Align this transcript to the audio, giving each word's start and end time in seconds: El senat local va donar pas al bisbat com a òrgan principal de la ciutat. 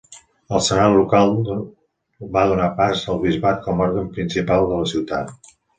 El 0.59 0.63
senat 0.67 0.95
local 0.95 1.35
va 2.39 2.47
donar 2.55 2.71
pas 2.83 3.07
al 3.13 3.23
bisbat 3.29 3.65
com 3.69 3.81
a 3.85 3.89
òrgan 3.91 4.13
principal 4.19 4.71
de 4.73 4.83
la 4.85 4.93
ciutat. 4.97 5.51